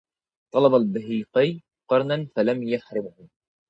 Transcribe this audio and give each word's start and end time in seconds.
طلب 0.53 0.75
البيهقي 0.75 1.61
قرنا 1.89 2.27
فلم 2.35 2.63
يحرمه 2.63 3.27